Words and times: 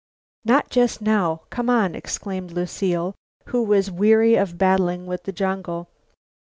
"Not 0.43 0.71
just 0.71 0.99
now; 1.03 1.41
come 1.51 1.69
on," 1.69 1.93
exclaimed 1.93 2.49
Lucile, 2.53 3.13
who 3.45 3.61
was 3.61 3.91
weary 3.91 4.33
of 4.33 4.57
battling 4.57 5.05
with 5.05 5.25
the 5.25 5.31
jungle. 5.31 5.89